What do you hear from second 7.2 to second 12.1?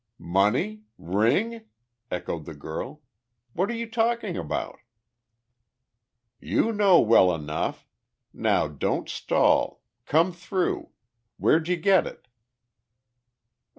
enough! Now don't stall. Come through! Where'd you get